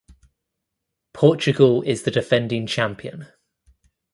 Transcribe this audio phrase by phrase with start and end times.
[1.13, 3.27] Portugal is the defending champion.